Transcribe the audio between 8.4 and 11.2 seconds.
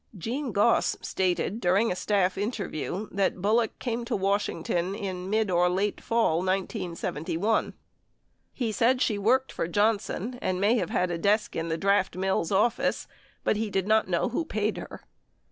He said she worked for Johnson and may have had a